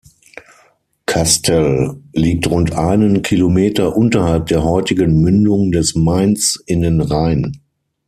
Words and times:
Kastel 1.05 2.01
liegt 2.13 2.49
rund 2.49 2.73
einen 2.73 3.21
Kilometer 3.21 3.95
unterhalb 3.95 4.47
der 4.47 4.63
heutigen 4.63 5.21
Mündung 5.21 5.71
des 5.71 5.93
Mains 5.93 6.55
in 6.65 6.81
den 6.81 7.01
Rhein. 7.01 7.61